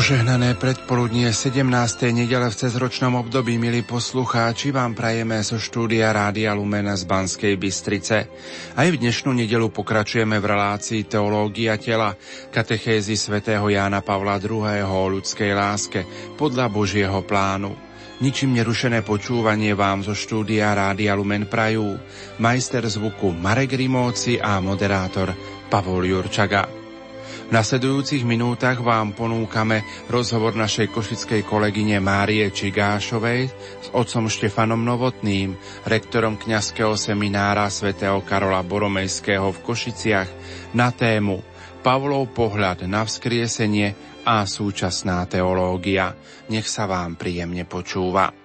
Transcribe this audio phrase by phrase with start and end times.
[0.00, 1.60] Požehnané predpoludnie 17.
[2.16, 8.24] nedele v cezročnom období, milí poslucháči, vám prajeme zo štúdia Rádia Lumena z Banskej Bystrice.
[8.80, 12.16] Aj v dnešnú nedelu pokračujeme v relácii Teológia tela,
[12.48, 14.88] katechézy svätého Jána Pavla II.
[14.88, 16.08] o ľudskej láske
[16.40, 17.76] podľa Božieho plánu.
[18.24, 22.00] Ničím nerušené počúvanie vám zo štúdia Rádia Lumen prajú
[22.40, 25.36] majster zvuku Marek Rimóci a moderátor
[25.68, 26.79] Pavol Jurčaga.
[27.50, 33.50] V nasledujúcich minútach vám ponúkame rozhovor našej košickej kolegyne Márie Čigášovej
[33.82, 40.30] s otcom Štefanom Novotným, rektorom kňazského seminára svätého Karola Boromejského v Košiciach
[40.78, 41.42] na tému
[41.82, 46.14] Pavlov pohľad na vzkriesenie a súčasná teológia.
[46.54, 48.39] Nech sa vám príjemne počúva.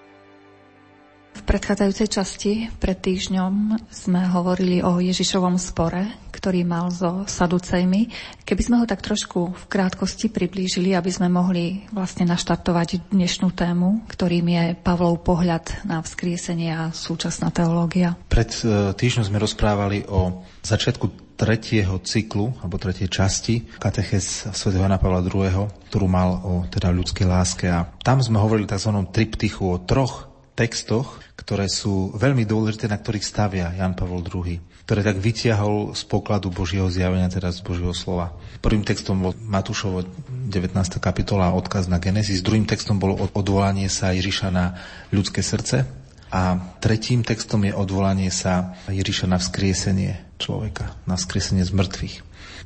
[1.36, 8.08] V predchádzajúcej časti pred týždňom sme hovorili o Ježišovom spore, ktorý mal so Saducejmi.
[8.48, 14.08] Keby sme ho tak trošku v krátkosti priblížili, aby sme mohli vlastne naštartovať dnešnú tému,
[14.08, 18.16] ktorým je Pavlov pohľad na vzkriesenie a súčasná teológia.
[18.32, 18.62] Pred e,
[18.96, 24.72] týždňom sme rozprávali o začiatku tretieho cyklu, alebo tretej časti kateches sv.
[24.72, 27.68] Jana Pavla II., ktorú mal o teda ľudskej láske.
[27.68, 28.90] A tam sme hovorili tzv.
[29.12, 30.25] triptychu o troch
[30.56, 34.56] textoch, ktoré sú veľmi dôležité, na ktorých stavia Jan Pavol II,
[34.88, 38.32] ktoré tak vytiahol z pokladu Božieho zjavenia, teda z Božieho slova.
[38.64, 40.08] Prvým textom bol Matúšovo
[40.48, 40.72] 19.
[40.96, 44.80] kapitola odkaz na Genesis, druhým textom bolo odvolanie sa Ježiša na
[45.12, 45.84] ľudské srdce
[46.32, 52.16] a tretím textom je odvolanie sa Ježiša na vzkriesenie človeka, na vzkriesenie z mŕtvych.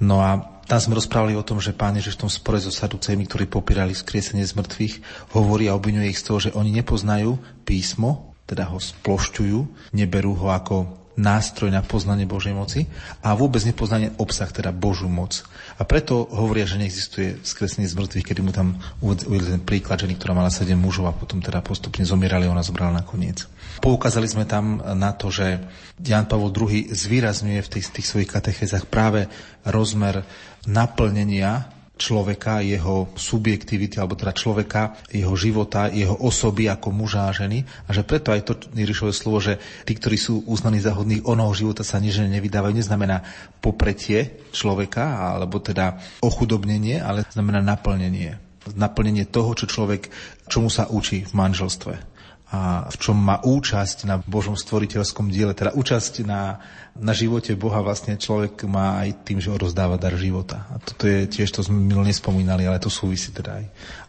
[0.01, 3.27] No a tam sme rozprávali o tom, že pán Ježiš v tom spore so Saducejmi,
[3.27, 4.95] ktorí popírali vzkriesenie z mŕtvych,
[5.35, 7.35] hovorí a obvinuje ich z toho, že oni nepoznajú
[7.67, 12.87] písmo, teda ho splošťujú, neberú ho ako nástroj na poznanie Božej moci
[13.21, 15.43] a vôbec nepoznanie obsah, teda Božú moc.
[15.77, 20.15] A preto hovoria, že neexistuje skresenie z mŕtvych, kedy mu tam uvedli ten príklad ženy,
[20.15, 23.49] ktorá mala sedem mužov a potom teda postupne zomierali a ona zobrala nakoniec.
[23.81, 25.59] Poukázali sme tam na to, že
[25.99, 29.27] Jan Pavol II zvýrazňuje v tých, tých svojich katechézach práve
[29.65, 30.23] rozmer
[30.69, 37.63] naplnenia človeka, jeho subjektivity, alebo teda človeka, jeho života, jeho osoby ako muža a ženy.
[37.85, 41.53] A že preto aj to Ježišové slovo, že tí, ktorí sú uznaní za hodných onoho
[41.53, 43.21] života, sa nič nevydávajú, neznamená
[43.61, 48.41] popretie človeka, alebo teda ochudobnenie, ale znamená naplnenie.
[48.73, 50.09] Naplnenie toho, čo človek,
[50.49, 52.10] čomu sa učí v manželstve
[52.51, 56.59] a v čom má účasť na Božom stvoriteľskom diele, teda účasť na,
[56.99, 60.67] na živote Boha vlastne človek má aj tým, že rozdáva dar života.
[60.75, 63.65] A toto je tiež, to sme minulé nespomínali, ale to súvisí teda aj,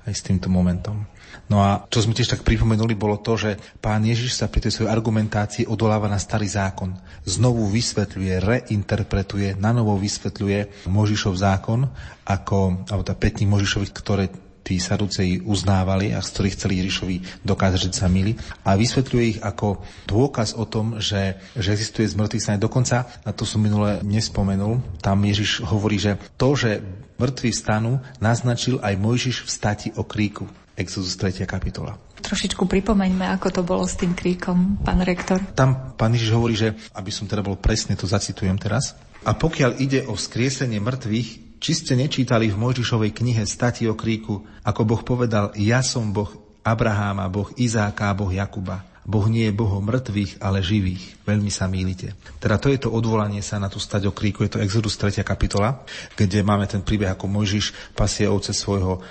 [0.09, 1.05] aj s týmto momentom.
[1.53, 4.73] No a čo sme tiež tak pripomenuli, bolo to, že pán Ježiš sa pri tej
[4.73, 6.97] svojej argumentácii odoláva na starý zákon.
[7.27, 11.85] Znovu vysvetľuje, reinterpretuje, na novo vysvetľuje Možišov zákon,
[12.25, 17.79] ako, alebo tá petník Možišovi, ktoré tí Saduceji uznávali a z ktorých chceli Ježišovi dokázať,
[17.89, 22.43] že sa mili a vysvetľuje ich ako dôkaz o tom, že, že existuje z mŕtvych
[22.43, 22.61] stane.
[22.61, 26.79] Dokonca, na to som minule nespomenul, tam Ježiš hovorí, že to, že
[27.17, 30.49] mŕtvi stanú, naznačil aj Mojžiš v stati o kríku.
[30.71, 31.45] Exodus 3.
[31.45, 31.99] kapitola.
[32.21, 35.37] Trošičku pripomeňme, ako to bolo s tým kríkom, pán rektor.
[35.53, 39.77] Tam pán Ježiš hovorí, že, aby som teda bol presne, to zacitujem teraz, a pokiaľ
[39.77, 45.01] ide o vzkriesenie mŕtvych, či ste nečítali v Mojžišovej knihe stati o kríku, ako Boh
[45.05, 46.33] povedal, ja som Boh
[46.65, 48.81] Abraháma, Boh Izáka Boh Jakuba.
[49.01, 51.25] Boh nie je Bohom mŕtvych, ale živých.
[51.25, 52.13] Veľmi sa mýlite.
[52.37, 55.25] Teda to je to odvolanie sa na tú stať o kríku, je to Exodus 3.
[55.25, 55.81] kapitola,
[56.13, 59.01] kde máme ten príbeh, ako Mojžiš pasie ovce svojho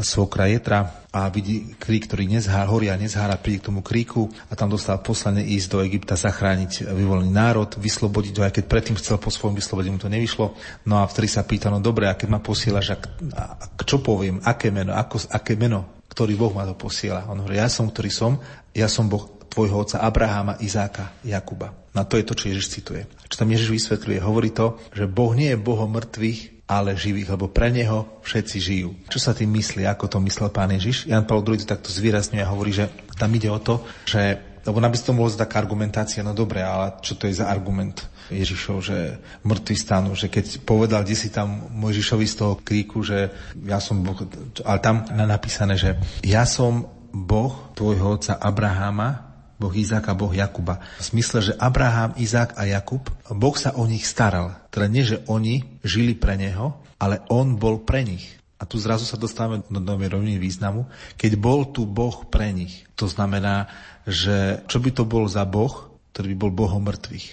[0.00, 4.68] svokra Jetra a vidí krík, ktorý nezhár, horia nezhára, príde k tomu kríku a tam
[4.68, 9.32] dostal poslanie ísť do Egypta, zachrániť vyvolený národ, vyslobodiť ho, aj keď predtým chcel po
[9.32, 10.46] svojom vyslobodiť, mu to nevyšlo.
[10.84, 12.96] No a vtedy sa pýta, no dobre, a keď ma posielaš, a,
[13.32, 17.24] a, a čo poviem, aké meno, ako, aké meno, ktorý Boh ma to posiela.
[17.32, 18.36] On hovorí, ja som, ktorý som,
[18.76, 21.72] ja som Boh tvojho otca Abraháma, Izáka, Jakuba.
[21.96, 23.08] Na to je to, čo Ježiš cituje.
[23.32, 24.20] Čo tam Ježiš vysvetľuje?
[24.20, 28.90] Hovorí to, že Boh nie je Bohom mŕtvych, ale živých, lebo pre neho všetci žijú.
[29.06, 31.06] Čo sa tým myslí, ako to myslel pán Ježiš?
[31.06, 34.82] Jan Paul II to takto zvýrazňuje a hovorí, že tam ide o to, že lebo
[34.82, 38.02] nám by to mohlo taká argumentácia, no dobre, ale čo to je za argument
[38.34, 43.30] Ježišov, že mŕtvy stanú, že keď povedal, kde si tam Mojžišovi z toho kríku, že
[43.62, 44.18] ja som Boh,
[44.66, 45.94] ale tam napísané, že
[46.26, 50.82] ja som Boh tvojho otca Abraháma, Boh Izáka, Boh Jakuba.
[51.00, 54.65] V smysle, že Abraham, Izák a Jakub, Boh sa o nich staral.
[54.76, 58.36] Teda nie, že oni žili pre neho, ale on bol pre nich.
[58.60, 60.84] A tu zrazu sa dostávame do novej roviny významu.
[61.16, 63.72] Keď bol tu Boh pre nich, to znamená,
[64.04, 67.26] že čo by to bol za Boh, ktorý by bol Bohom mŕtvych?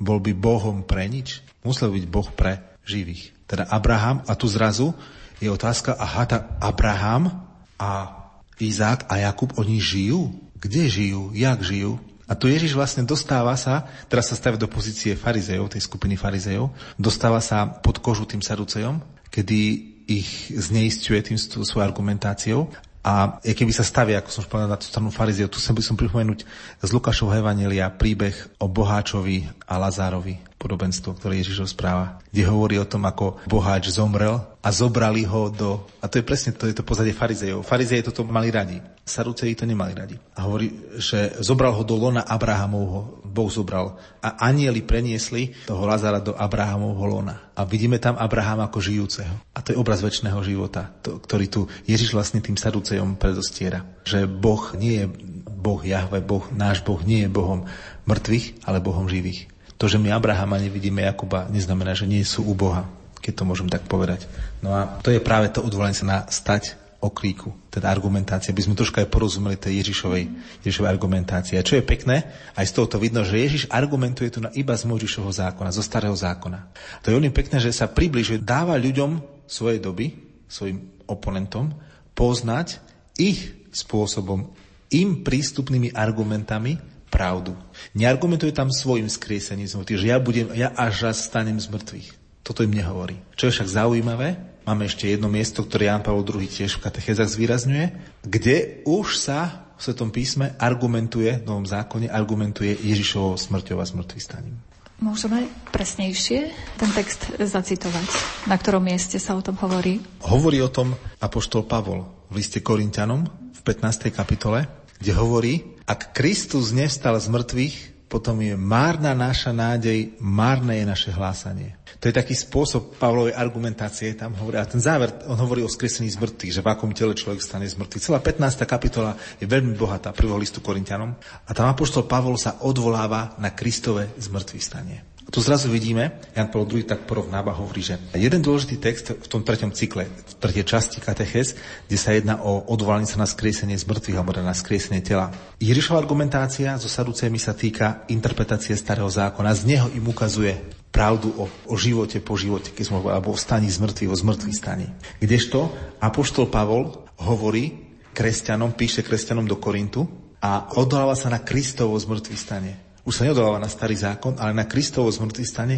[0.00, 1.44] Bol by Bohom pre nič?
[1.68, 3.36] Musel byť Boh pre živých.
[3.44, 4.96] Teda Abraham, a tu zrazu
[5.36, 7.44] je otázka, aha, tak Abraham
[7.76, 8.24] a
[8.56, 10.32] Izák a Jakub, oni žijú?
[10.56, 11.28] Kde žijú?
[11.36, 12.00] Jak žijú?
[12.26, 16.74] A tu Ježiš vlastne dostáva sa, teraz sa stavia do pozície farizejov, tej skupiny farizejov,
[16.98, 18.98] dostáva sa pod kožu tým saducejom,
[19.30, 19.58] kedy
[20.06, 22.70] ich zneistuje tým svojou argumentáciou.
[23.06, 25.78] A keby sa stavia, ako som už povedal, na tú stranu fariziev, tu sa by
[25.78, 26.42] som pripomenúť
[26.82, 32.88] z Lukášovho Evanelia príbeh o Boháčovi a Lazárovi, podobenstvo, ktoré Ježiš rozpráva, kde hovorí o
[32.88, 35.84] tom, ako boháč zomrel a zobrali ho do...
[36.00, 37.62] A to je presne to, je to pozadie farizejov.
[37.62, 38.80] Farizeji toto mali radi.
[39.06, 40.16] Saruceji to nemali radi.
[40.34, 44.00] A hovorí, že zobral ho do lona Abrahamovho, Boh zobral.
[44.18, 47.52] A anieli preniesli toho Lazara do Abrahamovho lona.
[47.54, 49.38] A vidíme tam Abrahama ako žijúceho.
[49.54, 53.86] A to je obraz väčšného života, to, ktorý tu Ježiš vlastne tým Saducejom predostiera.
[54.02, 55.06] Že Boh nie je
[55.46, 57.66] Boh Jahve, boh, náš Boh nie je Bohom
[58.06, 59.50] mŕtvych, ale Bohom živých.
[59.76, 62.88] To, že my Abrahama nevidíme Jakuba, neznamená, že nie sú u Boha
[63.26, 64.30] keď to môžem tak povedať.
[64.62, 68.78] No a to je práve to odvolanie sa na stať oklíku, teda argumentácia, aby sme
[68.78, 70.24] troška aj porozumeli tej Ježišovej,
[70.62, 71.58] Ježišovej argumentácie.
[71.58, 72.22] A čo je pekné,
[72.54, 75.82] aj z toho to vidno, že Ježiš argumentuje tu na iba z Mojžišovho zákona, zo
[75.82, 76.70] starého zákona.
[77.02, 79.18] To je veľmi pekné, že sa približuje, dáva ľuďom
[79.50, 80.14] svojej doby,
[80.46, 81.74] svojim oponentom,
[82.14, 82.78] poznať
[83.18, 84.54] ich spôsobom,
[84.94, 86.78] im prístupnými argumentami
[87.08, 87.56] pravdu.
[87.94, 92.08] Neargumentuje tam svojim skriesením že ja, budem, ja až raz stanem z mŕtvych.
[92.46, 93.18] Toto im nehovorí.
[93.34, 97.30] Čo je však zaujímavé, máme ešte jedno miesto, ktoré Jan Pavel II tiež v katechezách
[97.34, 97.86] zvýrazňuje,
[98.22, 104.20] kde už sa v Svetom písme argumentuje, v Novom zákone argumentuje Ježišovou smrťou a smrtvý
[104.22, 104.56] staním.
[104.96, 105.44] Môžeme
[105.76, 108.08] presnejšie ten text zacitovať,
[108.48, 110.00] na ktorom mieste sa o tom hovorí?
[110.24, 114.08] Hovorí o tom apoštol Pavol v liste Korintianom v 15.
[114.08, 114.64] kapitole,
[114.96, 121.10] kde hovorí, ak Kristus nevstal z mŕtvych, potom je márna naša nádej, márne je naše
[121.10, 121.74] hlásanie.
[121.98, 126.06] To je taký spôsob Pavlovej argumentácie, tam hovorí, a ten záver, on hovorí o skresení
[126.10, 128.02] z mŕtvych, že v akom tele človek stane z mŕtvych.
[128.02, 128.62] Celá 15.
[128.62, 131.18] kapitola je veľmi bohatá, prvého listu Korintianom.
[131.46, 135.15] A tam apoštol Pavol sa odvoláva na Kristové zmrtvých stanie.
[135.26, 139.26] A tu zrazu vidíme, Jan Paul II tak porovnáva, hovorí, že jeden dôležitý text v
[139.26, 141.58] tom treťom cykle, v tretej časti kateches,
[141.90, 145.34] kde sa jedná o odvolanie sa na skriesenie z mŕtvych alebo na skriesenie tela.
[145.58, 149.50] Ježišova argumentácia so Saducemi sa týka interpretácie starého zákona.
[149.50, 150.62] Z neho im ukazuje
[150.94, 154.54] pravdu o, o živote po živote, keď sme alebo o staní z mŕtvych, o zmrtvých
[154.54, 154.86] staní.
[155.18, 157.82] Kdežto Apoštol Pavol hovorí
[158.14, 160.06] kresťanom, píše kresťanom do Korintu
[160.38, 162.85] a odvoláva sa na Kristovo zmrtvých stanie.
[163.06, 165.76] Už sa neodoláva na starý zákon, ale na Kristovo zmrtvý stane,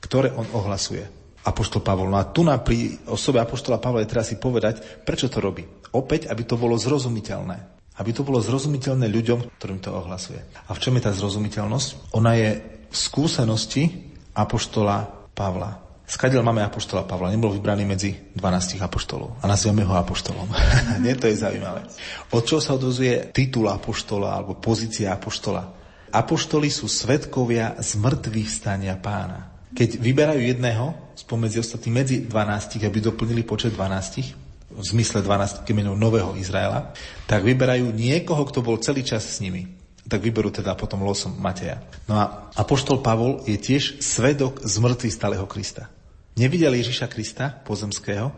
[0.00, 1.04] ktoré on ohlasuje.
[1.42, 2.08] Apoštol Pavol.
[2.08, 5.66] No a tu na pri osobe Apoštola Pavla je teraz si povedať, prečo to robí.
[5.92, 7.56] Opäť, aby to bolo zrozumiteľné.
[7.98, 10.38] Aby to bolo zrozumiteľné ľuďom, ktorým to ohlasuje.
[10.64, 12.14] A v čom je tá zrozumiteľnosť?
[12.14, 12.50] Ona je
[12.88, 13.90] v skúsenosti
[14.32, 15.82] Apoštola Pavla.
[16.06, 20.48] Skadiel máme Apoštola Pavla, nebol vybraný medzi 12 Apoštolov a nazývame ho Apoštolom.
[21.04, 21.88] Nie, to je zaujímavé.
[22.32, 25.81] Od čoho sa odvozuje titul Apoštola alebo pozícia Apoštola?
[26.12, 29.48] Apoštoli sú svetkovia z mŕtvych stania pána.
[29.72, 34.36] Keď vyberajú jedného spomedzi ostatných medzi 12, aby doplnili počet 12,
[34.72, 36.92] v zmysle 12 kmeňov nového Izraela,
[37.24, 39.68] tak vyberajú niekoho, kto bol celý čas s nimi.
[40.04, 41.80] Tak vyberú teda potom losom Mateja.
[42.04, 42.24] No a
[42.56, 45.88] Apoštol Pavol je tiež svedok z mŕtvych stáleho Krista.
[46.36, 48.32] Nevidel Ježiša Krista pozemského,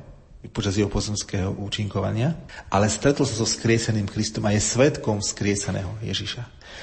[0.52, 2.36] počas jeho pozemského účinkovania,
[2.68, 6.42] ale stretol sa so skrieseným Kristom a je svetkom skrieseného Ježiša.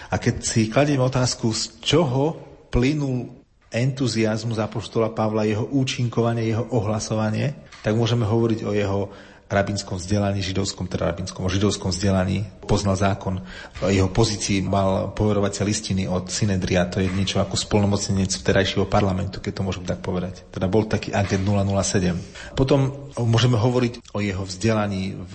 [0.10, 2.39] A keď si kladieme otázku, z čoho
[2.72, 3.41] plynul
[3.72, 9.00] entuziasmus Apoštola Pavla, jeho účinkovanie, jeho ohlasovanie, tak môžeme hovoriť o jeho
[9.51, 13.43] rabinskom vzdelaní, židovskom, teda rabinskom, o židovskom vzdelaní, poznal zákon,
[13.84, 19.43] v jeho pozícii mal poverovacie listiny od Synedria, to je niečo ako spolnomocnenec vterajšieho parlamentu,
[19.43, 20.48] keď to môžem tak povedať.
[20.48, 22.55] Teda bol taký agent 007.
[22.55, 25.34] Potom môžeme hovoriť o jeho vzdelaní v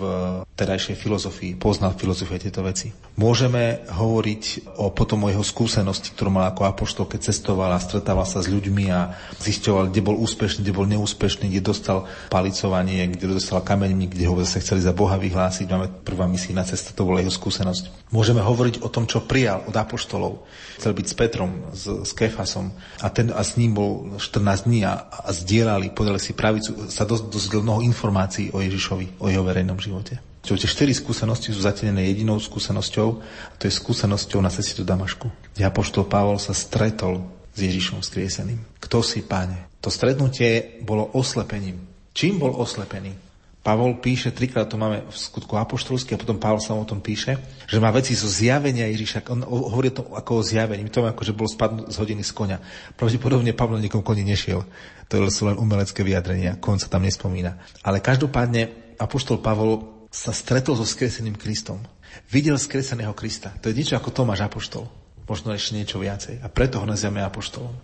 [0.57, 2.89] terajšej filozofii, poznal filozofiu tieto veci.
[3.21, 8.25] Môžeme hovoriť o potom o jeho skúsenosti, ktorú mal ako apoštol, keď cestoval a stretával
[8.25, 13.37] sa s ľuďmi a zisťoval, kde bol úspešný, kde bol neúspešný, kde dostal palicovanie, kde
[13.37, 13.61] dostal
[14.07, 15.67] kde ho zase chceli za Boha vyhlásiť.
[15.67, 18.09] Máme prvá misijná cesta, to bola jeho skúsenosť.
[18.09, 20.47] Môžeme hovoriť o tom, čo prijal od apoštolov.
[20.79, 22.71] Chcel byť s Petrom, s, s Kefasom
[23.03, 27.03] a, ten, a s ním bol 14 dní a, a zdieľali, podali si pravicu, sa
[27.05, 30.17] dozvedel mnoho informácií o Ježišovi, o jeho verejnom živote.
[30.47, 34.87] Čiže tie štyri skúsenosti sú zatenené jedinou skúsenosťou, a to je skúsenosťou na ceste do
[34.87, 37.19] Damašku, kde apoštol Pavol sa stretol
[37.51, 38.79] s Ježišom skrieseným.
[38.79, 39.67] Kto si, páne?
[39.83, 41.83] To stretnutie bolo oslepením.
[42.15, 43.26] Čím bol oslepený?
[43.67, 47.35] Pavol píše, trikrát to máme v skutku apoštolský a potom Pavol sa o tom píše,
[47.67, 49.27] že má veci zo zjavenia Ježiša.
[49.27, 50.87] On hovorí to ako o zjavení.
[50.87, 52.63] To ako, že bol spadnúť z hodiny z konia.
[52.95, 54.63] Pravdepodobne Pavol niekom koni nešiel.
[55.11, 56.55] To sú len umelecké vyjadrenia.
[56.63, 57.59] Kon sa tam nespomína.
[57.83, 61.83] Ale každopádne apoštol Pavol sa stretol so skreseným Kristom.
[62.31, 63.51] Videl skreseného Krista.
[63.59, 64.87] To je niečo ako Tomáš apoštol.
[65.27, 66.39] Možno ešte niečo viacej.
[66.39, 67.75] A preto ho nazývame apoštolom.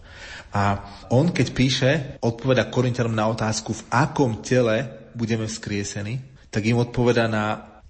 [0.55, 0.79] A
[1.11, 1.91] on, keď píše,
[2.23, 7.45] odpoveda Korintianom na otázku, v akom tele budeme vzkriesení, tak im odpoveda na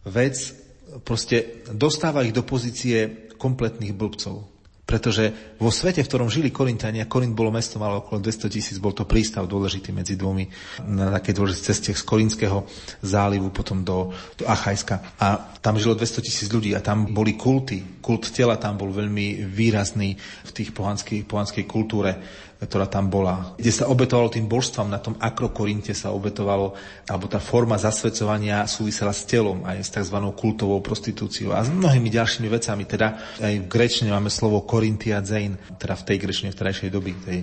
[0.07, 0.55] vec,
[1.03, 4.53] proste dostáva ich do pozície kompletných blbcov.
[4.83, 8.91] Pretože vo svete, v ktorom žili Korintania, Korint bolo mesto, malo okolo 200 tisíc, bol
[8.91, 10.43] to prístav dôležitý medzi dvomi
[10.83, 12.67] na takej dôležitej ceste z Korinského
[12.99, 15.15] zálivu potom do, do Achajska.
[15.23, 18.03] A tam žilo 200 tisíc ľudí a tam boli kulty.
[18.03, 22.19] Kult tela tam bol veľmi výrazný v tých pohanskej, pohanskej kultúre
[22.63, 26.73] ktorá tam bola, kde sa obetovalo tým božstvom, na tom akrokorinte sa obetovalo,
[27.07, 30.17] alebo tá forma zasvedcovania súvisela s telom, aj s tzv.
[30.33, 32.83] kultovou prostitúciou a s mnohými ďalšími vecami.
[32.87, 37.11] Teda aj v grečne máme slovo korintia zein, teda v tej grečne v terajšej doby,
[37.23, 37.39] tej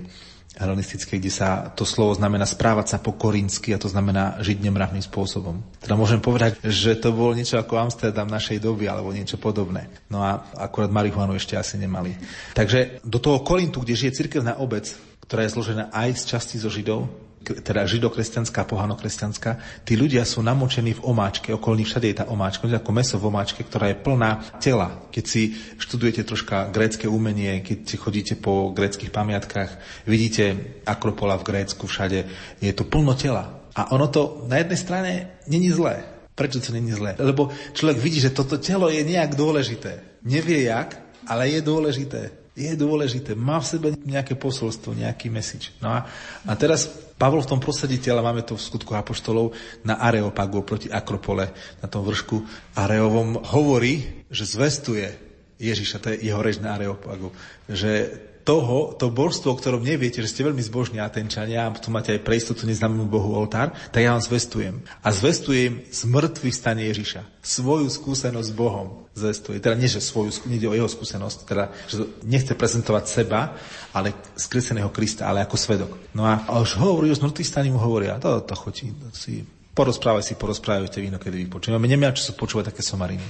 [0.58, 5.00] helenistické, kde sa to slovo znamená správať sa po korinsky a to znamená žiť nemravným
[5.00, 5.62] spôsobom.
[5.78, 9.86] Teda môžem povedať, že to bolo niečo ako Amsterdam našej doby alebo niečo podobné.
[10.10, 12.18] No a akurát marihuanu ešte asi nemali.
[12.52, 14.90] Takže do toho Korintu, kde žije cirkevná obec,
[15.30, 17.06] ktorá je zložená aj z časti zo Židov,
[17.40, 22.74] teda židokresťanská, pohanokresťanská, tí ľudia sú namočení v omáčke, okolní všade je tá omáčka, je
[22.74, 25.06] ako meso v omáčke, ktorá je plná tela.
[25.08, 29.70] Keď si študujete troška grécke umenie, keď si chodíte po gréckých pamiatkách,
[30.04, 32.26] vidíte Akropola v Grécku všade,
[32.60, 33.70] je to plno tela.
[33.78, 35.12] A ono to na jednej strane
[35.46, 36.04] není zlé.
[36.34, 37.14] Prečo to není zlé?
[37.22, 40.20] Lebo človek vidí, že toto telo je nejak dôležité.
[40.26, 45.72] Nevie jak, ale je dôležité je dôležité, má v sebe nejaké posolstvo, nejaký message.
[45.80, 46.04] No a,
[46.44, 46.86] a teraz
[47.16, 51.88] Pavol v tom prostredí tela, máme to v skutku Apoštolov, na Areopagu proti Akropole, na
[51.88, 52.36] tom vršku
[52.76, 55.08] Areovom, hovorí, že zvestuje
[55.60, 57.28] Ježiša, to je jeho reč na Areopagu,
[57.68, 58.08] že
[58.42, 62.24] toho, to božstvo, o ktorom neviete, že ste veľmi zbožní Atenčania a tu máte aj
[62.24, 64.80] pre istotu neznámemu Bohu oltár, tak ja vám zvestujem.
[65.04, 67.22] A zvestujem z mŕtvych stane Ježiša.
[67.40, 69.60] Svoju skúsenosť s Bohom zvestuje.
[69.60, 73.54] Teda nie, že svoju, nie o jeho skúsenosť, teda, že nechce prezentovať seba,
[73.92, 75.90] ale skreseného Krista, ale ako svedok.
[76.16, 79.44] No a, už hovorí, že z mŕtvych stane mu hovoria, to, to chodí, to si
[79.70, 81.46] porozprávaj si, porozprávajte víno, kedy.
[81.70, 83.22] Nemá čo sa počúvať také somariny.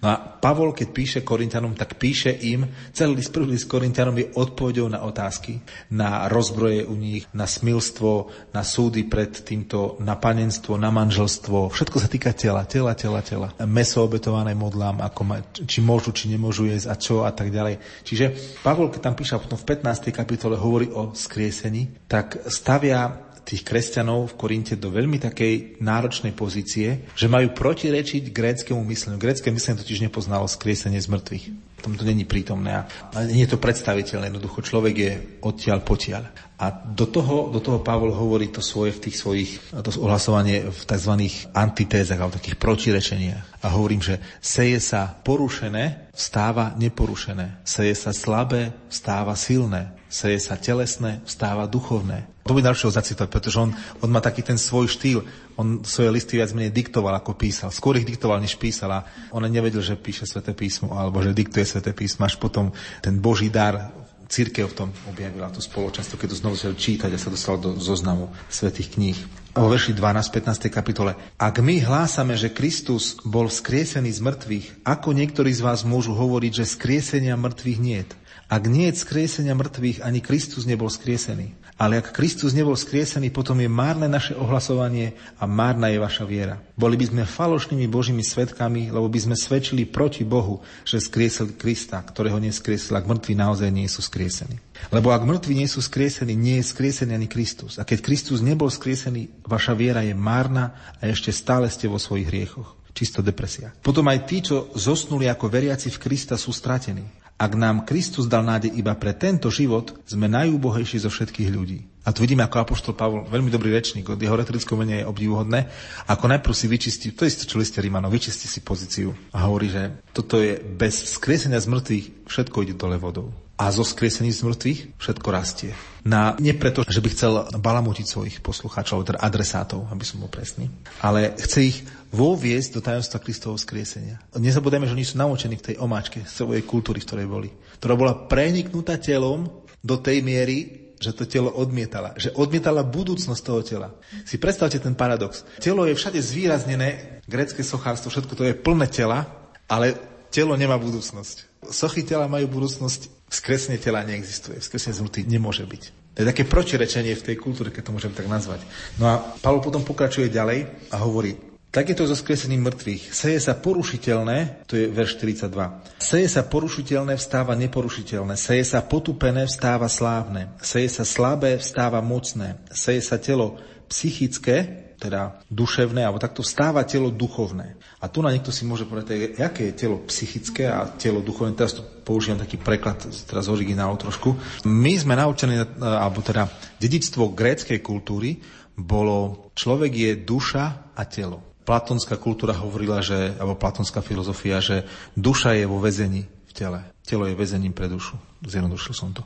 [0.00, 4.30] No a Pavol, keď píše Korintianom, tak píše im, celý list, prvý list Korintianom je
[4.32, 5.60] odpovedou na otázky,
[5.92, 11.72] na rozbroje u nich, na smilstvo, na súdy pred týmto, na panenstvo, na manželstvo.
[11.74, 13.48] Všetko sa týka tela, tela, tela, tela.
[13.68, 17.82] Meso obetované modlám, ako ma, či môžu, či nemôžu jesť a čo a tak ďalej.
[18.06, 20.14] Čiže Pavol, keď tam píše potom v 15.
[20.14, 27.06] kapitole hovorí o skriesení, tak stavia tých kresťanov v Korinte do veľmi takej náročnej pozície,
[27.18, 29.18] že majú protirečiť gréckému mysleniu.
[29.18, 31.44] Grécké myslenie totiž nepoznalo skriesenie z mŕtvych.
[31.82, 32.86] Tom to není prítomné.
[32.86, 32.86] A
[33.26, 34.30] nie je to predstaviteľné.
[34.30, 36.30] Jednoducho človek je odtiaľ potiaľ.
[36.62, 40.82] A do toho, do toho Pavol hovorí to svoje v tých svojich, to ohlasovanie v
[40.86, 41.12] tzv.
[41.50, 43.66] antitézach alebo takých protirečeniach.
[43.66, 47.66] A hovorím, že seje sa porušené, vstáva neporušené.
[47.66, 49.90] Seje sa slabé, vstáva silné.
[50.06, 52.30] Seje sa telesné, vstáva duchovné.
[52.42, 53.70] To by najlepšie zacitovať, pretože on,
[54.02, 55.22] on má taký ten svoj štýl.
[55.54, 57.70] On svoje listy viac menej diktoval, ako písal.
[57.70, 58.90] Skôr ich diktoval, než písal.
[58.90, 62.26] A on nevedel, že píše sväté písmo, alebo že diktuje sväté písmo.
[62.26, 63.94] Až potom ten Boží dar
[64.32, 67.76] církev v tom objavila to spoločenstvo, keď to znovu začal čítať a sa dostal do
[67.76, 69.18] zoznamu svätých kníh.
[69.52, 70.72] O verši 12, 15.
[70.72, 71.12] kapitole.
[71.36, 76.64] Ak my hlásame, že Kristus bol skriesený z mŕtvych, ako niektorí z vás môžu hovoriť,
[76.64, 78.08] že skriesenia mŕtvych niet?
[78.52, 81.56] Ak nie je skriesenia mŕtvych, ani Kristus nebol skriesený.
[81.80, 86.60] Ale ak Kristus nebol skriesený, potom je márne naše ohlasovanie a márna je vaša viera.
[86.76, 92.04] Boli by sme falošnými Božími svetkami, lebo by sme svedčili proti Bohu, že skriesel Krista,
[92.04, 94.60] ktorého neskriesil, ak mŕtvi naozaj nie sú skriesení.
[94.92, 97.80] Lebo ak mŕtvi nie sú skriesení, nie je skriesený ani Kristus.
[97.80, 102.28] A keď Kristus nebol skriesený, vaša viera je márna a ešte stále ste vo svojich
[102.28, 102.76] hriechoch.
[102.92, 103.72] Čisto depresia.
[103.80, 107.21] Potom aj tí, čo zosnuli ako veriaci v Krista, sú stratení.
[107.42, 111.82] Ak nám Kristus dal nádej iba pre tento život, sme najúbohejší zo všetkých ľudí.
[112.06, 115.66] A tu vidíme, ako Apoštol Pavol, veľmi dobrý rečník, od jeho retorického menia je obdivuhodné,
[116.06, 119.90] ako najprv si vyčistí, to isté, čo liste Rímanov, vyčistí si pozíciu a hovorí, že
[120.14, 124.80] toto je bez skriesenia z mŕtvych, všetko ide dole vodou a zo skriesení z mŕtvych
[124.98, 125.70] všetko rastie.
[126.02, 130.66] Na, nie preto, že by chcel balamutiť svojich poslucháčov, teda adresátov, aby som bol presný,
[130.98, 131.78] ale chce ich
[132.10, 134.18] voviesť do tajomstva Kristovho skriesenia.
[134.34, 138.18] Nezabudajme, že oni sú naučení v tej omáčke svojej kultúry, v ktorej boli, ktorá bola
[138.26, 139.46] preniknutá telom
[139.78, 142.18] do tej miery, že to telo odmietala.
[142.18, 143.88] Že odmietala budúcnosť toho tela.
[144.26, 145.46] Si predstavte ten paradox.
[145.62, 149.26] Telo je všade zvýraznené, grecké sochárstvo, všetko to je plné tela,
[149.70, 149.94] ale
[150.34, 151.51] telo nemá budúcnosť.
[151.62, 155.82] Sochy tela majú budúcnosť, skresne tela neexistuje, skresne zmrtvý nemôže byť.
[156.12, 158.60] To je také protirečenie v tej kultúre, keď to môžem tak nazvať.
[159.00, 161.38] No a Pavol potom pokračuje ďalej a hovorí,
[161.72, 163.16] tak je to so skresením mŕtvych.
[163.16, 165.48] Seje sa porušiteľné, to je verš 42.
[165.96, 168.36] Seje sa porušiteľné, vstáva neporušiteľné.
[168.36, 170.52] Seje sa potupené, vstáva slávne.
[170.60, 172.60] Seje sa slabé, vstáva mocné.
[172.68, 173.56] Seje sa telo
[173.88, 177.74] psychické, teda duševné, alebo takto vstáva telo duchovné.
[177.98, 181.58] A tu na niekto si môže povedať, aké je telo psychické a telo duchovné.
[181.58, 184.38] Teraz tu použijem taký preklad, teraz originálu trošku.
[184.62, 186.46] My sme naučení, alebo teda
[186.78, 188.38] dedictvo gréckej kultúry
[188.78, 191.42] bolo, človek je duša a telo.
[191.62, 196.80] Platonská kultúra hovorila, že, alebo platonská filozofia, že duša je vo väzení v tele.
[197.02, 198.14] Telo je väzením pre dušu.
[198.42, 199.22] Zjednodušil som to.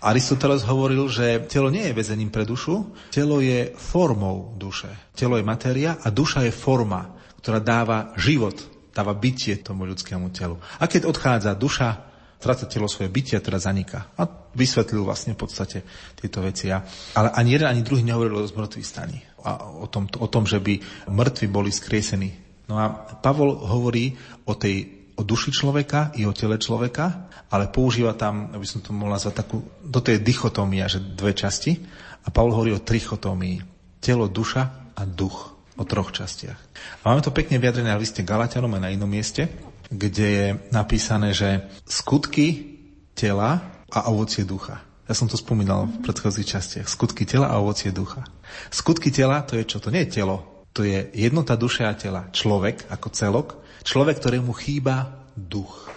[0.00, 4.88] Aristoteles hovoril, že telo nie je väzením pre dušu, telo je formou duše.
[5.12, 8.56] Telo je matéria a duša je forma, ktorá dáva život,
[8.96, 10.56] dáva bytie tomu ľudskému telu.
[10.80, 14.16] A keď odchádza duša, stráca telo svoje bytie a teda zaniká.
[14.16, 14.24] A
[14.56, 15.84] vysvetlil vlastne v podstate
[16.16, 16.72] tieto veci.
[16.72, 20.56] Ale ani jeden, ani druhý nehovoril o zmrtvých staní a o tom, o tom, že
[20.56, 20.80] by
[21.12, 22.32] mŕtvi boli skriesení.
[22.72, 22.88] No a
[23.20, 24.16] Pavol hovorí
[24.48, 28.94] o tej o duši človeka i o tele človeka, ale používa tam, aby som to
[28.94, 31.82] mohol nazvať takú, do tej dichotómia, že dve časti.
[32.22, 33.58] A Pavol hovorí o trichotómii.
[33.98, 35.58] Telo, duša a duch.
[35.74, 36.60] O troch častiach.
[37.02, 39.48] A máme to pekne vyjadrené na liste Galatianom a na inom mieste,
[39.88, 42.78] kde je napísané, že skutky
[43.16, 44.84] tela a ovocie ducha.
[45.10, 46.86] Ja som to spomínal v predchádzajúcich častiach.
[46.86, 48.22] Skutky tela a ovocie ducha.
[48.70, 49.82] Skutky tela, to je čo?
[49.82, 50.68] To nie je telo.
[50.70, 52.30] To je jednota duše a tela.
[52.30, 53.48] Človek ako celok.
[53.82, 55.90] Človek, ktorému chýba duch.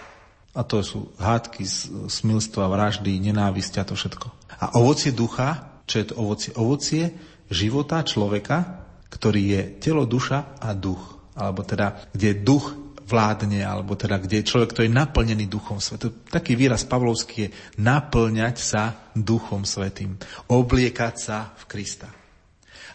[0.54, 1.66] A to sú hádky,
[2.06, 4.26] smilstva, vraždy, nenávisť a to všetko.
[4.62, 6.50] A ovocie ducha, čo je to ovocie?
[6.54, 7.04] Ovocie
[7.50, 11.18] života človeka, ktorý je telo, duša a duch.
[11.34, 12.70] Alebo teda, kde duch
[13.04, 16.14] vládne, alebo teda, kde je človek, ktorý je naplnený Duchom Svetým.
[16.30, 20.16] Taký výraz Pavlovský je naplňať sa Duchom Svetým.
[20.48, 22.08] Obliekať sa v Krista.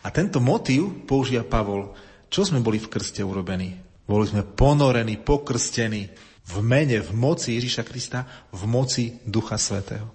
[0.01, 1.93] A tento motív používa Pavol.
[2.31, 3.75] Čo sme boli v krste urobení?
[4.07, 6.09] Boli sme ponorení, pokrstení
[6.49, 10.09] v mene, v moci Ježiša Krista, v moci Ducha Svetého.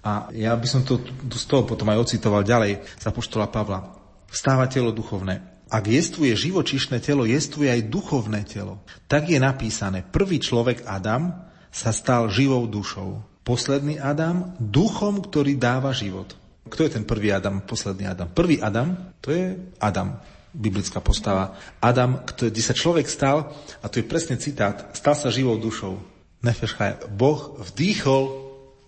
[0.00, 3.98] A ja by som to z toho potom aj ocitoval ďalej za poštola Pavla.
[4.30, 5.66] Vstáva telo duchovné.
[5.70, 8.80] Ak jestvuje živočišné telo, jestvuje aj duchovné telo.
[9.10, 13.22] Tak je napísané, prvý človek Adam sa stal živou dušou.
[13.44, 16.34] Posledný Adam duchom, ktorý dáva život.
[16.66, 18.28] Kto je ten prvý Adam, posledný Adam?
[18.30, 20.18] Prvý Adam, to je Adam,
[20.50, 21.54] biblická postava.
[21.78, 25.98] Adam, kde sa človek stal, a to je presne citát, stal sa živou dušou.
[26.40, 28.22] Nefešchaj, Boh vdýchol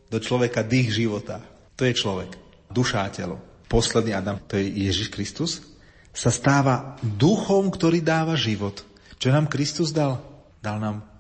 [0.09, 1.41] do človeka dých života.
[1.77, 2.37] To je človek.
[2.69, 3.37] Duša a telo.
[3.69, 5.65] Posledný Adam, to je Ježiš Kristus,
[6.13, 8.85] sa stáva duchom, ktorý dáva život.
[9.17, 10.21] Čo nám Kristus dal?
[10.61, 11.13] Dal nám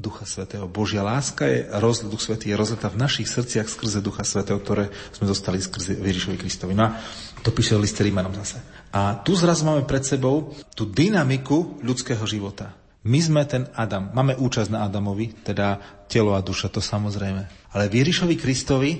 [0.00, 0.64] Ducha Svetého.
[0.64, 4.88] Božia láska je rozlet, Duch Svetý je rozletá v našich srdciach skrze Ducha Svetého, ktoré
[5.12, 6.72] sme dostali skrze Ježišovi Kristovi.
[6.72, 6.96] No a
[7.40, 8.60] to píše liste Rímanom zase.
[8.92, 12.74] A tu zrazu máme pred sebou tú dynamiku ľudského života.
[13.00, 14.12] My sme ten Adam.
[14.12, 17.72] Máme účasť na Adamovi, teda telo a duša, to samozrejme.
[17.72, 18.92] Ale v Ježišovi Kristovi,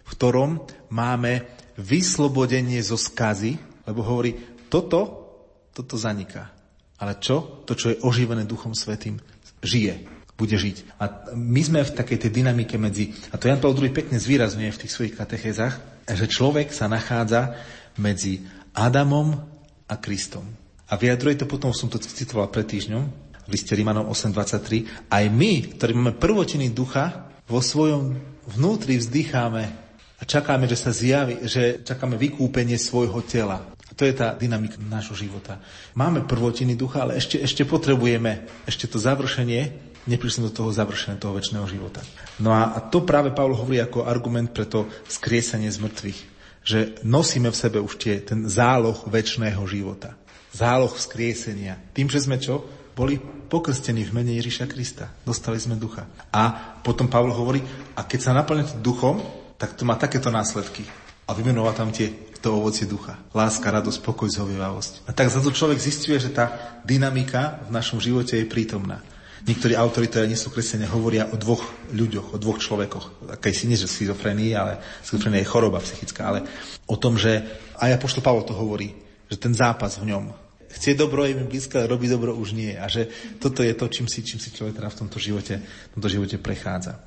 [0.00, 1.44] v ktorom máme
[1.76, 4.32] vyslobodenie zo skazy, lebo hovorí,
[4.72, 5.00] toto,
[5.76, 6.48] toto zaniká.
[6.96, 7.66] Ale čo?
[7.68, 9.20] To, čo je oživené Duchom Svetým,
[9.60, 10.98] žije bude žiť.
[10.98, 14.70] A my sme v takej tej dynamike medzi, a to Jan Paul II pekne zvýrazňuje
[14.74, 17.56] v tých svojich katechézach, že človek sa nachádza
[17.96, 18.44] medzi
[18.76, 19.32] Adamom
[19.88, 20.44] a Kristom.
[20.90, 25.76] A vyjadruje to potom, som to citoval pred týždňom, v liste Rimanom 8.23, aj my,
[25.76, 28.16] ktorí máme prvotiny ducha, vo svojom
[28.56, 29.62] vnútri vzdycháme
[30.16, 33.68] a čakáme, že sa zjaví, že čakáme vykúpenie svojho tela.
[33.84, 35.60] A to je tá dynamika nášho života.
[35.92, 41.36] Máme prvotiny ducha, ale ešte, ešte potrebujeme ešte to završenie neprišli do toho završenia toho
[41.36, 42.00] väčšného života.
[42.40, 46.20] No a, to práve Pavol hovorí ako argument pre to skriesenie z mŕtvych.
[46.64, 50.16] Že nosíme v sebe už tie, ten záloh väčšného života.
[50.54, 51.76] Záloh vzkriesenia.
[51.92, 52.64] Tým, že sme čo?
[52.94, 53.18] Boli
[53.50, 55.10] pokrstení v mene Ježiša Krista.
[55.26, 56.08] Dostali sme ducha.
[56.32, 57.60] A potom Pavol hovorí,
[57.98, 59.20] a keď sa naplňate duchom,
[59.60, 60.86] tak to má takéto následky.
[61.28, 62.12] A vymenova tam tie
[62.44, 63.16] to ovocie ducha.
[63.32, 65.08] Láska, radosť, pokoj, zhovievavosť.
[65.08, 69.00] A tak za to človek zistuje, že tá dynamika v našom živote je prítomná.
[69.44, 71.60] Niektorí autori, ktorí nie sú kresťania, hovoria o dvoch
[71.92, 73.28] ľuďoch, o dvoch človekoch.
[73.36, 76.48] Také si nie, že schizofrenii, ale schizofrenia je choroba psychická, ale
[76.88, 77.44] o tom, že
[77.76, 78.96] aj Apoštol Pavol to hovorí,
[79.28, 80.32] že ten zápas v ňom,
[80.72, 82.72] chce dobro, je mi blízko, ale robí dobro už nie.
[82.72, 85.92] A že toto je to, čím si, čím si človek teda v tomto živote, v
[85.92, 86.98] tomto živote prechádza.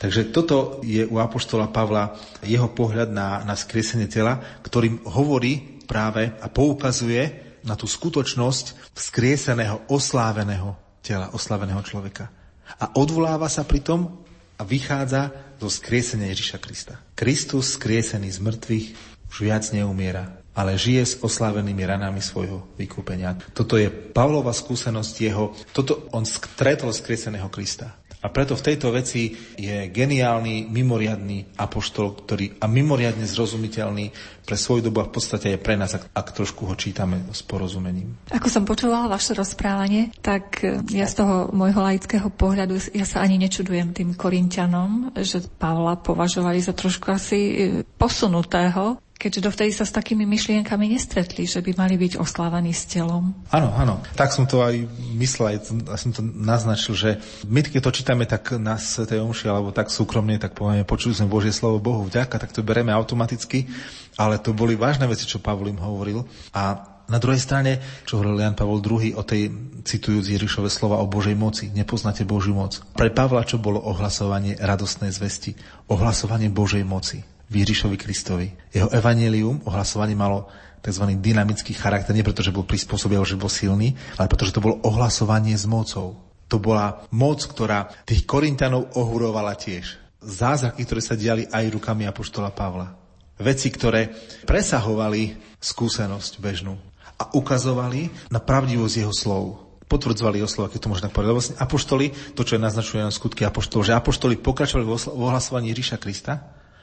[0.00, 6.32] Takže toto je u Apoštola Pavla jeho pohľad na, na skriesenie tela, ktorým hovorí práve
[6.40, 12.30] a poukazuje na tú skutočnosť vzkrieseného, osláveného tela, osláveného človeka.
[12.78, 14.22] A odvoláva sa pritom
[14.56, 16.94] a vychádza zo skriesenia Ježiša Krista.
[17.18, 18.86] Kristus skriesený z mŕtvych
[19.28, 23.34] už viac neumiera, ale žije s oslávenými ranami svojho vykúpenia.
[23.56, 27.96] Toto je Pavlova skúsenosť jeho, toto on stretol skrieseného Krista.
[28.22, 34.14] A preto v tejto veci je geniálny, mimoriadný apoštol, ktorý a mimoriadne zrozumiteľný
[34.46, 37.42] pre svoju dobu a v podstate aj pre nás, ak, ak trošku ho čítame s
[37.42, 38.14] porozumením.
[38.30, 43.22] Ako som počúvala vaše rozprávanie, tak e, ja z toho môjho laického pohľadu, ja sa
[43.26, 47.54] ani nečudujem tým Korintianom, že Pavla považovali za trošku asi e,
[47.98, 53.30] posunutého keďže dovtedy sa s takými myšlienkami nestretli, že by mali byť oslávaní s telom.
[53.54, 54.02] Áno, áno.
[54.18, 54.82] Tak som to aj
[55.14, 59.70] myslel, aj som to naznačil, že my keď to čítame tak na Svetej Omši, alebo
[59.70, 63.70] tak súkromne, tak povieme, počuli sme Božie slovo Bohu vďaka, tak to bereme automaticky,
[64.18, 66.26] ale to boli vážne veci, čo Pavol im hovoril.
[66.50, 69.52] A na druhej strane, čo hovoril Jan Pavol II o tej,
[69.86, 72.82] citujúc Ježišove slova o Božej moci, nepoznáte Božiu moc.
[72.98, 75.54] Pre Pavla čo bolo ohlasovanie radostnej zvesti?
[75.86, 78.48] Ohlasovanie Božej moci v Kristovi.
[78.72, 80.48] Jeho evanelium, ohlasovanie malo
[80.80, 81.04] tzv.
[81.20, 84.80] dynamický charakter, nie preto, že bol prispôsobil, že bol silný, ale preto, že to bolo
[84.82, 86.18] ohlasovanie s mocou.
[86.48, 90.00] To bola moc, ktorá tých Korintianov ohurovala tiež.
[90.20, 92.92] Zázraky, ktoré sa diali aj rukami Apoštola Pavla.
[93.40, 94.12] Veci, ktoré
[94.44, 96.76] presahovali skúsenosť bežnú
[97.16, 99.44] a ukazovali na pravdivosť jeho slov
[99.92, 101.32] potvrdzovali jeho slova, keď to možno povedať.
[101.36, 106.00] Vlastne apoštoli, to, čo je naznačuje na skutky apoštolov, že apoštoli pokračovali v ohlasovaní Ríša
[106.00, 106.40] Krista,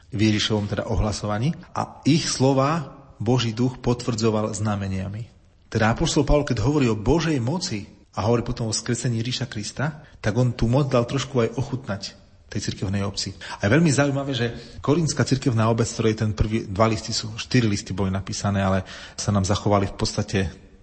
[0.09, 5.27] v Ježišovom teda ohlasovaní a ich slova Boží duch potvrdzoval znameniami.
[5.69, 7.85] Teda Apoštol Pavol, keď hovorí o Božej moci
[8.17, 12.01] a hovorí potom o skresení Ríša Krista, tak on tú moc dal trošku aj ochutnať
[12.49, 13.37] tej cirkevnej obci.
[13.61, 14.47] A je veľmi zaujímavé, že
[14.81, 18.81] Korinská cirkevná obec, ktorej ten prvý, dva listy sú, štyri listy boli napísané, ale
[19.13, 20.39] sa nám zachovali v podstate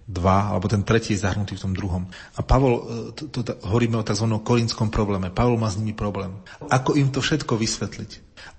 [0.07, 2.07] dva, alebo ten tretí je zahrnutý v tom druhom.
[2.07, 4.23] A Pavol, e, to, to, to, hovoríme o tzv.
[4.39, 5.35] korinskom probléme.
[5.35, 6.31] Pavol má s nimi problém.
[6.71, 8.11] Ako im to všetko vysvetliť?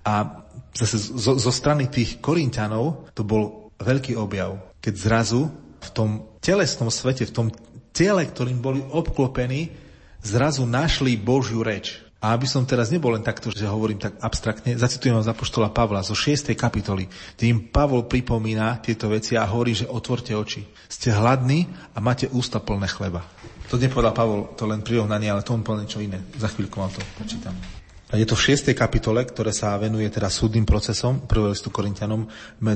[0.05, 0.45] A
[0.77, 5.49] zase zo, zo strany tých Korintianov to bol veľký objav, keď zrazu
[5.81, 7.47] v tom telesnom svete, v tom
[7.89, 9.73] tele, ktorým boli obklopení,
[10.21, 12.08] zrazu našli Božiu reč.
[12.19, 15.71] A aby som teraz nebol len takto, že hovorím tak abstraktne, zacitujem vám z Apoštola
[15.71, 16.51] Pavla zo 6.
[16.51, 17.07] kapitoly,
[17.39, 20.67] kde im Pavol pripomína tieto veci a hovorí, že otvorte oči.
[20.91, 23.23] Ste hladní a máte ústa plné chleba.
[23.71, 26.19] To nepovedal Pavol, to len prirovnanie, ale to on povedal niečo iné.
[26.35, 27.55] Za chvíľku vám to prečítam.
[28.09, 28.73] Je to v 6.
[28.73, 32.25] kapitole, ktoré sa venuje teda súdnym procesom, prvé listu Korintianom,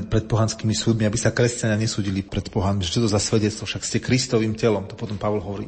[0.06, 2.86] pred pohanskými súdmi, aby sa kresťania nesúdili pred pohanmi.
[2.86, 3.66] Čo to za svedectvo?
[3.66, 4.86] Však ste Kristovým telom.
[4.86, 5.66] To potom Pavol hovorí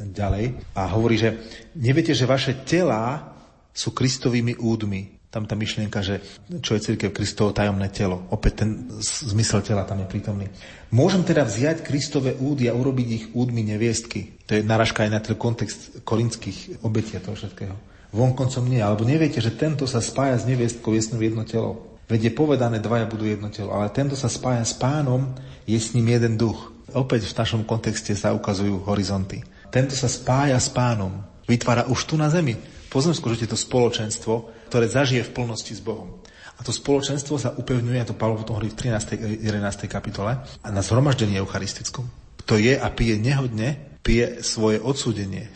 [0.00, 0.74] ďalej.
[0.78, 1.38] A hovorí, že
[1.74, 3.34] neviete, že vaše telá
[3.74, 5.18] sú Kristovými údmi.
[5.28, 6.24] Tam tá myšlienka, že
[6.64, 8.24] čo je církev Kristovo tajomné telo.
[8.32, 10.48] Opäť ten zmysel tela tam je prítomný.
[10.88, 14.40] Môžem teda vziať Kristové údy a urobiť ich údmi neviestky.
[14.48, 18.80] To je naražka aj na ten kontext korinských obetia toho všetkého vonkoncom nie.
[18.80, 22.00] Alebo neviete, že tento sa spája s neviestkou, je s ním jedno telo.
[22.08, 25.36] Veď je povedané, dvaja budú jedno telo, ale tento sa spája s pánom,
[25.68, 26.72] je s ním jeden duch.
[26.96, 29.44] Opäť v našom kontexte sa ukazujú horizonty.
[29.68, 32.56] Tento sa spája s pánom, vytvára už tu na zemi.
[32.88, 36.24] Pozemsku, že je to spoločenstvo, ktoré zažije v plnosti s Bohom.
[36.58, 39.44] A to spoločenstvo sa upevňuje, a to Pavlo potom hovorí v 13.
[39.44, 39.86] 11.
[39.86, 42.08] kapitole, a na zhromaždení eucharistickom.
[42.48, 45.52] To je a pije nehodne, pije svoje odsúdenie.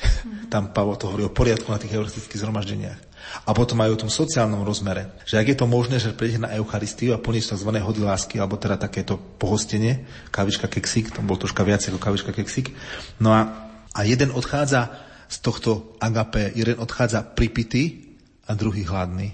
[0.53, 3.01] Tam Pavol to hovorí o poriadku na tých eucharistických zhromaždeniach.
[3.49, 5.17] A potom aj o tom sociálnom rozmere.
[5.25, 7.71] Že ak je to možné, že príde na Eucharistiu a plníš tzv.
[7.73, 12.77] hody lásky, alebo teda takéto pohostenie, kavička keksík, tam bol troška viac ako kavička keksík.
[13.25, 14.93] No a, a jeden odchádza
[15.29, 18.17] z tohto agapé, jeden odchádza pripitý
[18.49, 19.33] a druhý hladný.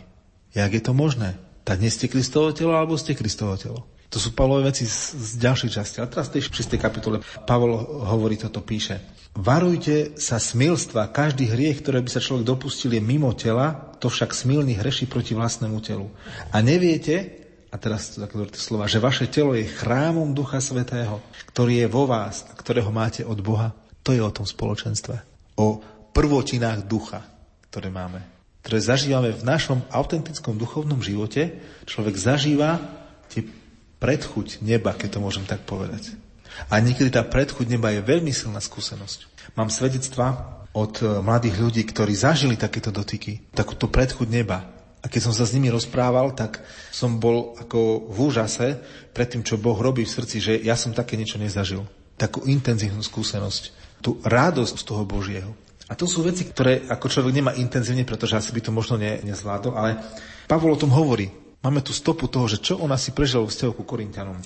[0.55, 1.39] Jak je to možné?
[1.67, 3.85] Tak nie ste Kristovo telo, alebo ste Kristovo telo?
[4.09, 5.97] To sú Pavlové veci z, z ďalších častí.
[6.01, 6.81] Ale teraz tej 6.
[6.81, 7.77] kapitole Pavol
[8.09, 9.05] hovorí toto, píše.
[9.37, 11.13] Varujte sa smilstva.
[11.13, 15.37] Každý hriech, ktoré by sa človek dopustil, je mimo tela, to však smilný hreší proti
[15.37, 16.09] vlastnému telu.
[16.51, 17.37] A neviete,
[17.69, 21.21] a teraz to také slova, že vaše telo je chrámom Ducha Svetého,
[21.53, 23.77] ktorý je vo vás a ktorého máte od Boha.
[24.09, 25.21] To je o tom spoločenstve.
[25.61, 25.85] O
[26.17, 27.29] prvotinách ducha,
[27.69, 28.25] ktoré máme.
[28.65, 31.61] Ktoré zažívame v našom autentickom duchovnom živote.
[31.85, 32.81] Človek zažíva
[33.29, 33.45] tie
[34.01, 36.17] predchuť neba, keď to môžem tak povedať.
[36.73, 39.53] A niekedy tá predchuť neba je veľmi silná skúsenosť.
[39.61, 44.65] Mám svedectva od e, mladých ľudí, ktorí zažili takéto dotyky, takúto predchuť neba.
[45.05, 48.81] A keď som sa s nimi rozprával, tak som bol ako v úžase
[49.13, 51.85] pred tým, čo Boh robí v srdci, že ja som také niečo nezažil.
[52.17, 53.88] Takú intenzívnu skúsenosť.
[53.99, 55.53] Tú radosť z toho Božieho.
[55.89, 59.25] A to sú veci, ktoré ako človek nemá intenzívne, pretože asi by to možno ne,
[59.25, 59.97] nezvládol, ale
[60.45, 61.33] Pavol o tom hovorí.
[61.59, 64.39] Máme tu stopu toho, že čo on asi prežil v vzťahu ku Korintianom.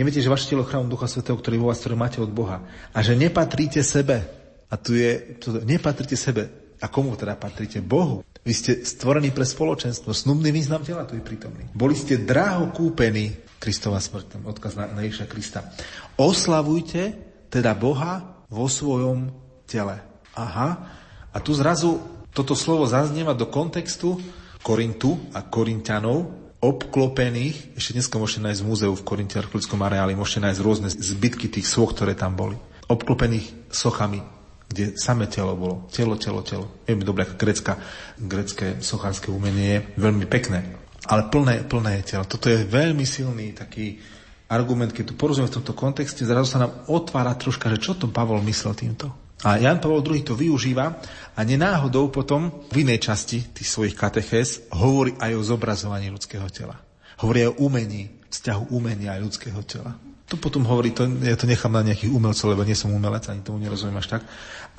[0.00, 2.64] Neviete, že vaše telo chrámom Ducha Svetého, ktorý vo vás, ktorý máte od Boha.
[2.96, 4.24] A že nepatríte sebe.
[4.72, 6.48] A tu je, tu, nepatríte sebe.
[6.80, 7.84] A komu teda patríte?
[7.84, 8.24] Bohu.
[8.42, 10.16] Vy ste stvorení pre spoločenstvo.
[10.16, 11.68] Snubný význam tela tu je prítomný.
[11.76, 15.68] Boli ste dráho kúpení Kristova smrť, odkaz na, na Krista.
[16.16, 17.14] Oslavujte
[17.52, 19.34] teda Boha vo svojom
[19.66, 19.98] tele.
[20.38, 20.68] Aha,
[21.34, 21.98] a tu zrazu
[22.30, 24.18] toto slovo zaznieva do kontextu
[24.62, 26.30] Korintu a Korintianov,
[26.64, 31.52] obklopených, ešte dneska môžete nájsť v múzeu v Korinte archeologickom areáli, môžete nájsť rôzne zbytky
[31.52, 32.56] tých soch, ktoré tam boli.
[32.88, 34.24] Obklopených sochami,
[34.64, 35.84] kde samé telo bolo.
[35.92, 36.80] Telo, telo, telo.
[36.88, 37.76] Veľmi dobré, ako grecká,
[38.16, 40.64] grecké sochárske umenie je veľmi pekné.
[41.04, 42.24] Ale plné, plné telo.
[42.24, 44.00] Toto je veľmi silný taký
[44.48, 48.10] argument, keď tu porozumieme v tomto kontexte, zrazu sa nám otvára troška, že čo to
[48.12, 49.08] Pavol myslel týmto.
[49.44, 50.96] A Jan Pavel II to využíva
[51.36, 56.80] a nenáhodou potom v inej časti tých svojich katechés hovorí aj o zobrazovaní ľudského tela.
[57.20, 59.92] Hovorí aj o umení, vzťahu umenia aj ľudského tela.
[60.32, 63.44] To potom hovorí, to, ja to nechám na nejakých umelcov, lebo nie som umelec, ani
[63.44, 64.22] tomu nerozumiem až tak.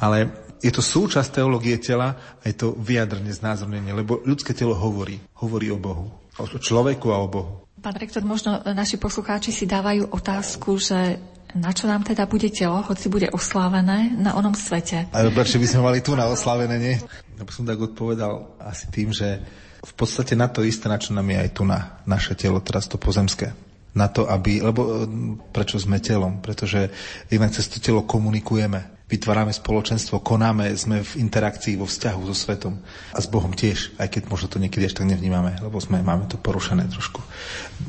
[0.02, 5.22] Ale je to súčasť teológie tela a je to vyjadrenie, znázornenie, lebo ľudské telo hovorí.
[5.38, 6.10] Hovorí o Bohu.
[6.36, 7.52] O človeku a o Bohu.
[7.80, 11.22] Pán rektor, možno naši poslucháči si dávajú otázku, že
[11.56, 15.08] na čo nám teda bude telo, hoci bude oslávené na onom svete?
[15.16, 16.96] Ale prečo by sme mali tu na oslávené, nie?
[17.40, 19.40] Ja by som tak odpovedal asi tým, že
[19.86, 22.90] v podstate na to isté, na čo nám je aj tu na naše telo, teraz
[22.90, 23.56] to pozemské.
[23.96, 25.08] Na to, aby, lebo
[25.56, 26.44] prečo sme telom?
[26.44, 26.92] Pretože
[27.32, 32.76] jednak cez to telo komunikujeme vytvárame spoločenstvo, konáme, sme v interakcii, vo vzťahu so svetom
[33.16, 36.28] a s Bohom tiež, aj keď možno to niekedy až tak nevnímame, lebo sme, máme
[36.28, 37.24] to porušené trošku,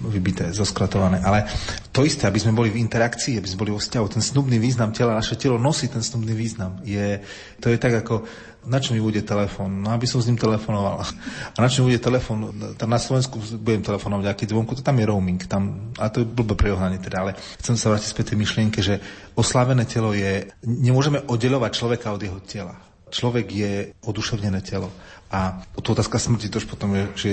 [0.06, 1.20] vybité, zoskratované.
[1.26, 1.50] Ale
[1.90, 4.94] to isté, aby sme boli v interakcii, aby sme boli vo vzťahu, ten snubný význam
[4.94, 6.78] tela, naše telo nosí ten snubný význam.
[6.86, 7.20] Je,
[7.58, 8.22] to je tak ako
[8.66, 9.82] na čo mi bude telefón?
[9.82, 11.06] No, aby som s ním telefonoval.
[11.54, 12.50] A na čo mi bude telefón?
[12.74, 15.40] Tam na Slovensku budem telefonovať, a keď zvonku, to tam je roaming.
[15.46, 18.98] Tam, a to je blbé prejohnanie teda, ale chcem sa vrátiť späť tej myšlienke, že
[19.38, 22.74] oslávené telo je, nemôžeme oddelovať človeka od jeho tela.
[23.06, 24.90] Človek je oduševnené telo.
[25.30, 27.30] A tu otázka smrti to už potom je, že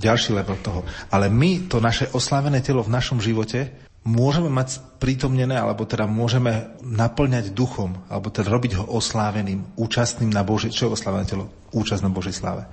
[0.00, 0.84] ďalší level toho.
[1.12, 6.72] Ale my, to naše oslávené telo v našom živote, môžeme mať prítomnené, alebo teda môžeme
[6.80, 11.52] naplňať duchom, alebo teda robiť ho osláveným, účastným na Božej, čo je oslávené telo?
[11.72, 12.64] Účasť na Božej sláve.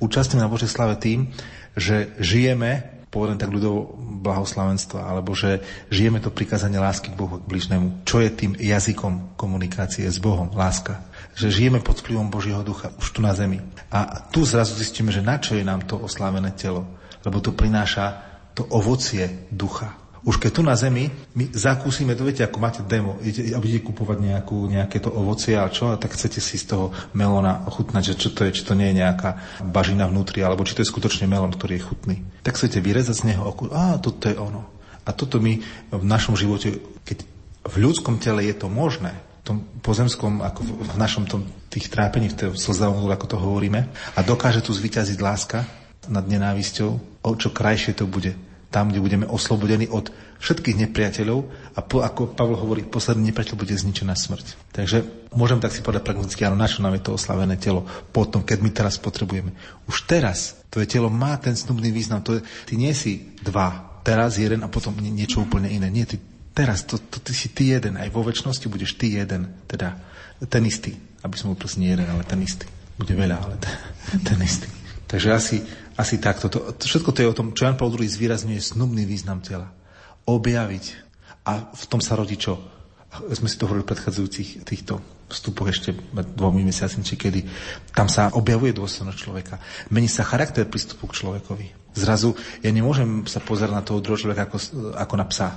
[0.00, 1.32] Účastným na Božej sláve tým,
[1.74, 7.48] že žijeme, povedem tak ľudovo, blahoslavenstva, alebo že žijeme to prikázanie lásky k Bohu, k
[7.48, 8.04] bližnému.
[8.04, 10.52] Čo je tým jazykom komunikácie s Bohom?
[10.52, 11.00] Láska.
[11.34, 13.58] Že žijeme pod vplyvom Božieho ducha, už tu na zemi.
[13.90, 16.86] A tu zrazu zistíme, že na čo je nám to oslávené telo?
[17.24, 18.20] Lebo to prináša
[18.54, 23.20] to ovocie ducha, už keď tu na Zemi my zakúsime, to viete, ako máte demo,
[23.20, 26.72] idete, a budete kupovať nejakú, nejaké to ovocie a čo, a tak chcete si z
[26.72, 29.36] toho melóna ochutnať, že čo to je, či to nie je nejaká
[29.68, 32.16] bažina vnútri, alebo či to je skutočne melón, ktorý je chutný.
[32.40, 34.64] Tak chcete vyrezať z neho oku, a toto je ono.
[35.04, 35.60] A toto my
[35.92, 37.28] v našom živote, keď
[37.68, 39.12] v ľudskom tele je to možné,
[39.44, 43.92] v tom pozemskom, ako v našom tom, tých trápení, v tom slzavom, ako to hovoríme,
[44.16, 45.68] a dokáže tu zvyťaziť láska
[46.08, 48.32] nad nenávisťou, o čo krajšie to bude
[48.74, 50.10] tam, kde budeme oslobodení od
[50.42, 51.38] všetkých nepriateľov
[51.78, 54.74] a po, ako Pavel hovorí, posledný nepriateľ bude zničená smrť.
[54.74, 58.42] Takže môžem tak si povedať pragmaticky, áno, na čo nám je to oslavené telo potom,
[58.42, 59.54] keď my teraz potrebujeme.
[59.86, 62.26] Už teraz tvoje telo má ten snubný význam.
[62.26, 65.86] To je, ty nie si dva, teraz jeden a potom niečo úplne iné.
[65.88, 66.18] Nie, ty
[66.52, 67.94] teraz, to, to, ty si ty jeden.
[67.94, 69.96] Aj vo väčšnosti budeš ty jeden, teda
[70.50, 70.98] ten istý.
[71.22, 72.66] Aby som bol presne jeden, ale ten istý.
[72.98, 73.74] Bude veľa, ale ten,
[74.20, 74.83] ten istý.
[75.04, 75.56] Takže asi
[75.94, 76.50] asi takto.
[76.50, 79.70] To, to, všetko to je o tom, čo Jan Paul II zvýrazňuje snubný význam tela.
[80.26, 80.84] Objaviť.
[81.46, 82.58] A v tom sa rodí čo?
[83.30, 84.98] Sme si to hovorili v predchádzajúcich týchto
[85.30, 85.94] vstupoch ešte
[86.34, 87.40] dvomi mesiacmi, či kedy.
[87.94, 89.54] Tam sa objavuje dôstojnosť človeka.
[89.94, 91.94] Mení sa charakter prístupu k človekovi.
[91.94, 94.58] Zrazu ja nemôžem sa pozerať na toho druhého človeka ako,
[94.98, 95.48] ako na psa.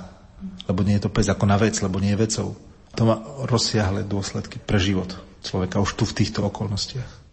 [0.70, 2.48] Lebo nie je to pes ako na vec, lebo nie je vecou.
[2.94, 7.27] To má rozsiahle dôsledky pre život človeka už tu v týchto okolnostiach.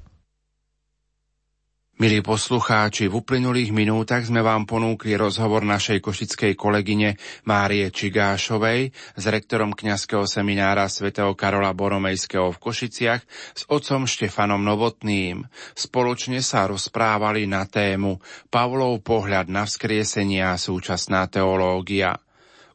[1.95, 7.15] Milí poslucháči, v uplynulých minútach sme vám ponúkli rozhovor našej košickej kolegyne
[7.47, 13.23] Márie Čigášovej s rektorom kňazského seminára svätého Karola Boromejského v Košiciach
[13.55, 15.47] s otcom Štefanom Novotným.
[15.71, 18.19] Spoločne sa rozprávali na tému
[18.51, 22.19] Pavlov pohľad na vzkriesenie a súčasná teológia.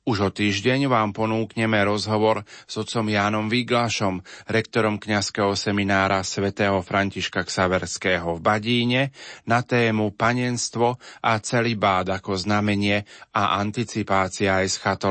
[0.08, 7.44] Už o týždeň vám ponúkneme rozhovor s otcom Jánom Výglašom, rektorom kňazského seminára svätého Františka
[7.44, 9.02] Ksaverského v Badíne
[9.44, 13.04] na tému panenstvo a celý bád ako znamenie
[13.36, 15.00] a anticipácia eschatológie.